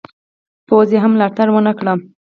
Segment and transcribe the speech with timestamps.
[0.67, 1.87] پوځ یې هم ملاتړ ونه کړ.